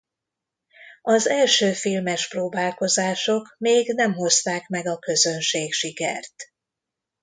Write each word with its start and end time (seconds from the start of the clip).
Az 1.01 1.27
első 1.27 1.73
filmes 1.73 2.27
próbálkozások 2.27 3.55
még 3.57 3.87
nem 3.93 4.13
hozták 4.13 4.67
meg 4.67 4.87
a 4.87 4.99
közönségsikert. 4.99 6.35